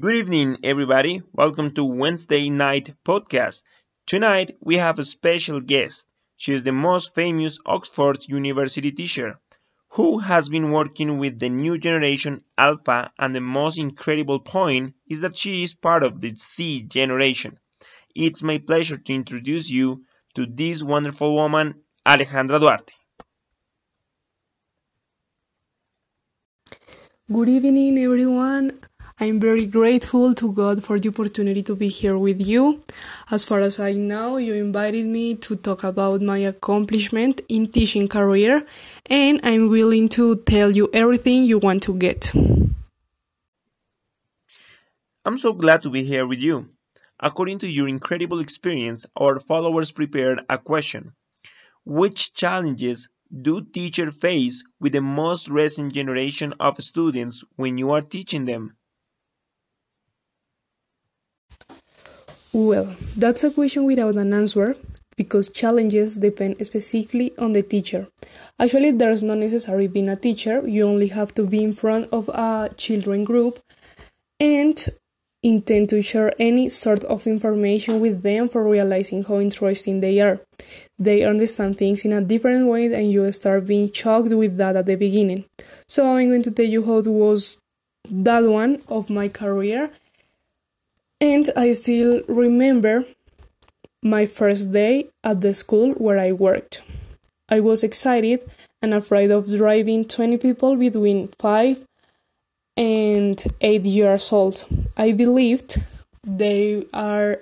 Good 0.00 0.14
evening, 0.14 0.58
everybody. 0.62 1.22
Welcome 1.32 1.72
to 1.74 1.84
Wednesday 1.84 2.50
Night 2.50 2.94
Podcast. 3.04 3.64
Tonight 4.06 4.56
we 4.60 4.76
have 4.76 5.00
a 5.00 5.02
special 5.02 5.60
guest. 5.60 6.06
She 6.36 6.54
is 6.54 6.62
the 6.62 6.70
most 6.70 7.16
famous 7.16 7.58
Oxford 7.66 8.18
University 8.28 8.92
teacher 8.92 9.40
who 9.88 10.20
has 10.20 10.48
been 10.48 10.70
working 10.70 11.18
with 11.18 11.40
the 11.40 11.48
new 11.48 11.78
generation 11.78 12.44
Alpha, 12.56 13.10
and 13.18 13.34
the 13.34 13.40
most 13.40 13.80
incredible 13.80 14.38
point 14.38 14.94
is 15.08 15.18
that 15.22 15.36
she 15.36 15.64
is 15.64 15.74
part 15.74 16.04
of 16.04 16.20
the 16.20 16.30
Z 16.30 16.82
generation. 16.82 17.58
It's 18.14 18.40
my 18.40 18.58
pleasure 18.58 18.98
to 18.98 19.12
introduce 19.12 19.68
you 19.68 20.04
to 20.34 20.46
this 20.46 20.80
wonderful 20.80 21.34
woman, 21.34 21.74
Alejandra 22.06 22.60
Duarte. 22.60 22.92
Good 27.32 27.48
evening, 27.48 27.98
everyone. 27.98 28.78
I'm 29.20 29.40
very 29.40 29.66
grateful 29.66 30.32
to 30.36 30.52
God 30.52 30.84
for 30.84 30.96
the 31.00 31.08
opportunity 31.08 31.60
to 31.64 31.74
be 31.74 31.88
here 31.88 32.16
with 32.16 32.40
you. 32.40 32.80
As 33.32 33.44
far 33.44 33.58
as 33.58 33.80
I 33.80 33.90
know, 33.90 34.36
you 34.36 34.54
invited 34.54 35.06
me 35.06 35.34
to 35.34 35.56
talk 35.56 35.82
about 35.82 36.22
my 36.22 36.38
accomplishment 36.38 37.40
in 37.48 37.66
teaching 37.66 38.06
career, 38.06 38.64
and 39.06 39.40
I'm 39.42 39.70
willing 39.70 40.08
to 40.10 40.36
tell 40.36 40.70
you 40.70 40.88
everything 40.92 41.42
you 41.42 41.58
want 41.58 41.82
to 41.82 41.94
get. 41.94 42.32
I'm 45.24 45.38
so 45.38 45.52
glad 45.52 45.82
to 45.82 45.90
be 45.90 46.04
here 46.04 46.24
with 46.24 46.38
you. 46.38 46.68
According 47.18 47.58
to 47.58 47.68
your 47.68 47.88
incredible 47.88 48.38
experience, 48.38 49.04
our 49.16 49.40
followers 49.40 49.90
prepared 49.90 50.44
a 50.48 50.58
question. 50.58 51.10
Which 51.84 52.34
challenges 52.34 53.08
do 53.32 53.62
teachers 53.62 54.14
face 54.14 54.62
with 54.78 54.92
the 54.92 55.00
most 55.00 55.48
recent 55.48 55.92
generation 55.92 56.54
of 56.60 56.78
students 56.78 57.42
when 57.56 57.78
you 57.78 57.90
are 57.90 58.00
teaching 58.00 58.44
them? 58.44 58.76
Well, 62.58 62.96
that's 63.16 63.44
a 63.44 63.52
question 63.52 63.84
without 63.84 64.16
an 64.16 64.32
answer 64.34 64.74
because 65.16 65.48
challenges 65.48 66.18
depend 66.18 66.56
specifically 66.66 67.32
on 67.38 67.52
the 67.52 67.62
teacher. 67.62 68.08
Actually, 68.58 68.90
there's 68.90 69.22
not 69.22 69.38
necessarily 69.38 69.86
being 69.86 70.08
a 70.08 70.16
teacher, 70.16 70.66
you 70.66 70.82
only 70.84 71.06
have 71.06 71.32
to 71.34 71.46
be 71.46 71.62
in 71.62 71.72
front 71.72 72.08
of 72.10 72.28
a 72.30 72.68
children 72.76 73.22
group 73.22 73.60
and 74.40 74.88
intend 75.44 75.90
to 75.90 76.02
share 76.02 76.32
any 76.40 76.68
sort 76.68 77.04
of 77.04 77.28
information 77.28 78.00
with 78.00 78.24
them 78.24 78.48
for 78.48 78.68
realizing 78.68 79.22
how 79.22 79.38
interesting 79.38 80.00
they 80.00 80.20
are. 80.20 80.40
They 80.98 81.22
understand 81.22 81.76
things 81.76 82.04
in 82.04 82.12
a 82.12 82.20
different 82.20 82.66
way 82.66 82.92
and 82.92 83.12
you 83.12 83.30
start 83.30 83.68
being 83.68 83.92
shocked 83.92 84.34
with 84.34 84.56
that 84.56 84.74
at 84.74 84.86
the 84.86 84.96
beginning. 84.96 85.44
So 85.86 86.16
I'm 86.16 86.30
going 86.30 86.42
to 86.42 86.50
tell 86.50 86.66
you 86.66 86.84
how 86.84 86.98
it 86.98 87.06
was 87.06 87.56
that 88.10 88.42
one 88.42 88.82
of 88.88 89.10
my 89.10 89.28
career 89.28 89.92
and 91.20 91.50
I 91.56 91.72
still 91.72 92.22
remember 92.28 93.04
my 94.02 94.26
first 94.26 94.72
day 94.72 95.08
at 95.24 95.40
the 95.40 95.52
school 95.52 95.92
where 95.94 96.18
I 96.18 96.32
worked. 96.32 96.82
I 97.48 97.60
was 97.60 97.82
excited 97.82 98.48
and 98.80 98.94
afraid 98.94 99.30
of 99.30 99.48
driving 99.48 100.04
20 100.04 100.36
people 100.38 100.76
between 100.76 101.28
5 101.38 101.84
and 102.76 103.42
8 103.60 103.84
years 103.84 104.32
old. 104.32 104.64
I 104.96 105.12
believed 105.12 105.82
they 106.22 106.86
are 106.92 107.40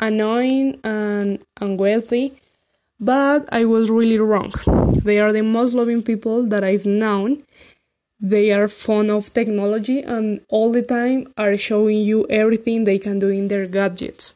annoying 0.00 0.80
and 0.84 1.40
unwealthy, 1.60 2.34
but 2.98 3.48
I 3.52 3.64
was 3.64 3.90
really 3.90 4.18
wrong. 4.18 4.52
They 5.02 5.20
are 5.20 5.32
the 5.32 5.42
most 5.42 5.74
loving 5.74 6.02
people 6.02 6.44
that 6.44 6.64
I've 6.64 6.86
known 6.86 7.42
they 8.20 8.50
are 8.52 8.68
fond 8.68 9.10
of 9.10 9.32
technology 9.32 10.00
and 10.00 10.40
all 10.48 10.72
the 10.72 10.82
time 10.82 11.32
are 11.36 11.56
showing 11.56 11.98
you 11.98 12.26
everything 12.30 12.84
they 12.84 12.98
can 12.98 13.18
do 13.18 13.28
in 13.28 13.48
their 13.48 13.66
gadgets. 13.66 14.34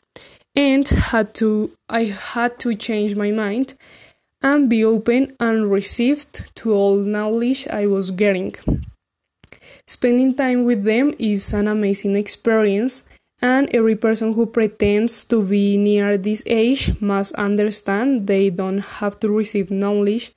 And 0.55 0.87
had 0.89 1.35
to 1.35 1.71
i 1.89 2.05
had 2.05 2.59
to 2.61 2.75
change 2.75 3.15
my 3.15 3.31
mind 3.31 3.75
and 4.43 4.69
be 4.69 4.85
open 4.85 5.37
and 5.39 5.71
received 5.71 6.55
to 6.57 6.73
all 6.73 6.97
knowledge 6.97 7.69
i 7.69 7.87
was 7.87 8.11
getting. 8.11 8.53
Spending 9.87 10.35
time 10.35 10.65
with 10.65 10.85
them 10.85 11.15
is 11.19 11.53
an 11.53 11.69
amazing 11.69 12.17
experience 12.17 13.05
and 13.43 13.75
every 13.75 13.97
person 13.97 14.35
who 14.35 14.45
pretends 14.47 15.25
to 15.25 15.43
be 15.43 15.77
near 15.77 16.19
this 16.19 16.43
age 16.47 17.01
must 17.01 17.35
understand 17.35 18.27
they 18.27 18.51
don't 18.51 18.79
have 19.01 19.19
to 19.21 19.33
receive 19.33 19.71
knowledge 19.71 20.33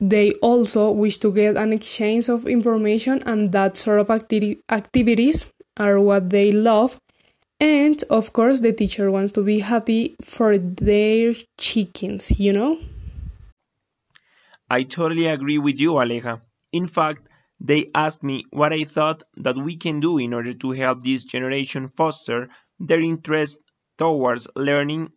they 0.00 0.32
also 0.42 0.90
wish 0.90 1.18
to 1.18 1.32
get 1.32 1.56
an 1.56 1.72
exchange 1.72 2.28
of 2.28 2.46
information, 2.46 3.22
and 3.26 3.52
that 3.52 3.76
sort 3.76 4.00
of 4.00 4.10
acti- 4.10 4.60
activities 4.70 5.46
are 5.76 6.00
what 6.00 6.30
they 6.30 6.52
love. 6.52 7.00
And 7.60 8.02
of 8.08 8.32
course, 8.32 8.60
the 8.60 8.72
teacher 8.72 9.10
wants 9.10 9.32
to 9.32 9.42
be 9.42 9.58
happy 9.60 10.14
for 10.22 10.56
their 10.56 11.34
chickens, 11.58 12.38
you 12.38 12.52
know? 12.52 12.78
I 14.70 14.84
totally 14.84 15.26
agree 15.26 15.58
with 15.58 15.80
you, 15.80 15.94
Aleja. 15.94 16.42
In 16.72 16.86
fact, 16.86 17.26
they 17.58 17.86
asked 17.94 18.22
me 18.22 18.44
what 18.50 18.72
I 18.72 18.84
thought 18.84 19.24
that 19.36 19.56
we 19.56 19.76
can 19.76 19.98
do 19.98 20.18
in 20.18 20.32
order 20.32 20.52
to 20.52 20.70
help 20.72 21.02
this 21.02 21.24
generation 21.24 21.88
foster 21.88 22.48
their 22.78 23.00
interest 23.00 23.58
towards 23.96 24.46
learning 24.54 25.10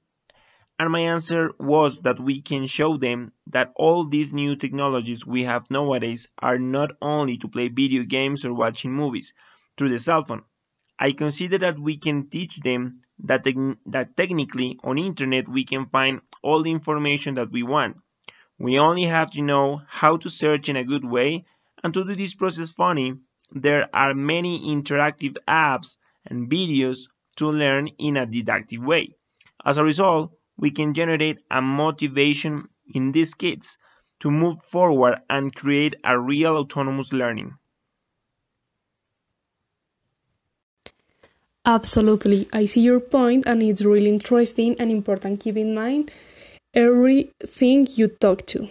and 0.81 0.91
my 0.91 1.01
answer 1.01 1.51
was 1.59 2.01
that 2.01 2.19
we 2.19 2.41
can 2.41 2.65
show 2.65 2.97
them 2.97 3.31
that 3.45 3.71
all 3.75 4.03
these 4.03 4.33
new 4.33 4.55
technologies 4.55 5.27
we 5.27 5.43
have 5.43 5.69
nowadays 5.69 6.27
are 6.39 6.57
not 6.57 6.89
only 6.99 7.37
to 7.37 7.47
play 7.47 7.67
video 7.67 8.01
games 8.01 8.45
or 8.45 8.51
watching 8.55 8.91
movies 8.91 9.35
through 9.77 9.89
the 9.89 9.99
cell 9.99 10.25
phone. 10.25 10.41
I 10.97 11.11
consider 11.11 11.59
that 11.59 11.77
we 11.77 11.97
can 11.97 12.31
teach 12.31 12.61
them 12.61 13.01
that, 13.25 13.43
te- 13.43 13.75
that 13.85 14.17
technically 14.17 14.79
on 14.83 14.97
internet 14.97 15.47
we 15.47 15.65
can 15.65 15.85
find 15.85 16.21
all 16.41 16.63
the 16.63 16.71
information 16.71 17.35
that 17.35 17.51
we 17.51 17.61
want. 17.61 17.97
We 18.57 18.79
only 18.79 19.03
have 19.03 19.29
to 19.31 19.43
know 19.43 19.83
how 19.87 20.17
to 20.17 20.31
search 20.31 20.67
in 20.67 20.77
a 20.77 20.83
good 20.83 21.05
way 21.05 21.45
and 21.83 21.93
to 21.93 22.03
do 22.03 22.15
this 22.15 22.33
process 22.33 22.71
funny, 22.71 23.17
there 23.51 23.87
are 23.93 24.15
many 24.15 24.75
interactive 24.75 25.37
apps 25.47 25.97
and 26.25 26.49
videos 26.49 27.07
to 27.35 27.51
learn 27.51 27.85
in 27.99 28.17
a 28.17 28.25
didactic 28.25 28.81
way. 28.81 29.13
As 29.63 29.77
a 29.77 29.83
result, 29.83 30.33
we 30.61 30.71
can 30.71 30.93
generate 30.93 31.39
a 31.51 31.61
motivation 31.61 32.69
in 32.93 33.11
these 33.11 33.33
kids 33.33 33.77
to 34.21 34.31
move 34.31 34.63
forward 34.63 35.19
and 35.29 35.53
create 35.53 35.95
a 36.05 36.17
real 36.17 36.55
autonomous 36.55 37.11
learning. 37.11 37.57
Absolutely, 41.65 42.47
I 42.53 42.65
see 42.65 42.81
your 42.81 42.99
point, 42.99 43.45
and 43.45 43.61
it's 43.61 43.83
really 43.83 44.09
interesting 44.09 44.75
and 44.79 44.89
important. 44.89 45.41
Keep 45.41 45.57
in 45.57 45.75
mind 45.75 46.11
everything 46.73 47.87
you 47.95 48.07
talk 48.07 48.45
to. 48.47 48.67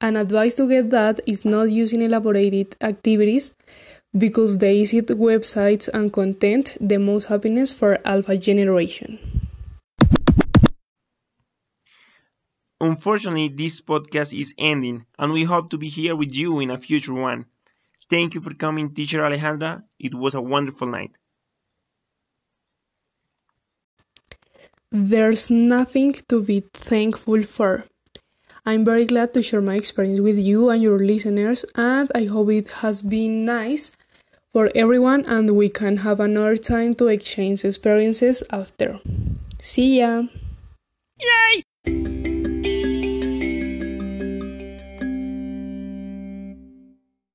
An 0.00 0.16
advice 0.16 0.54
to 0.56 0.68
get 0.68 0.90
that 0.90 1.20
is 1.26 1.44
not 1.44 1.70
using 1.70 2.02
elaborated 2.02 2.76
activities 2.82 3.52
because 4.16 4.58
they 4.58 4.80
visit 4.80 5.08
websites 5.08 5.88
and 5.88 6.12
content 6.12 6.76
the 6.80 6.98
most 6.98 7.26
happiness 7.26 7.72
for 7.72 7.98
alpha 8.04 8.36
generation. 8.36 9.35
Unfortunately, 12.86 13.48
this 13.48 13.80
podcast 13.80 14.38
is 14.38 14.54
ending, 14.56 15.06
and 15.18 15.32
we 15.32 15.42
hope 15.42 15.70
to 15.70 15.78
be 15.78 15.88
here 15.88 16.14
with 16.14 16.32
you 16.32 16.60
in 16.60 16.70
a 16.70 16.78
future 16.78 17.14
one. 17.14 17.46
Thank 18.08 18.34
you 18.34 18.40
for 18.40 18.54
coming, 18.54 18.94
teacher 18.94 19.22
Alejandra. 19.22 19.82
It 19.98 20.14
was 20.14 20.36
a 20.36 20.40
wonderful 20.40 20.86
night. 20.86 21.10
There's 24.92 25.50
nothing 25.50 26.12
to 26.28 26.40
be 26.40 26.60
thankful 26.72 27.42
for. 27.42 27.84
I'm 28.64 28.84
very 28.84 29.04
glad 29.04 29.34
to 29.34 29.42
share 29.42 29.60
my 29.60 29.74
experience 29.74 30.20
with 30.20 30.38
you 30.38 30.70
and 30.70 30.80
your 30.80 31.00
listeners, 31.00 31.64
and 31.74 32.08
I 32.14 32.24
hope 32.26 32.50
it 32.50 32.70
has 32.82 33.02
been 33.02 33.44
nice 33.44 33.90
for 34.52 34.70
everyone 34.74 35.24
and 35.26 35.50
we 35.50 35.68
can 35.68 35.98
have 35.98 36.20
another 36.20 36.56
time 36.56 36.94
to 36.94 37.08
exchange 37.08 37.64
experiences 37.64 38.44
after. 38.50 39.00
See 39.60 39.98
ya! 39.98 40.22
Yay! 41.18 42.15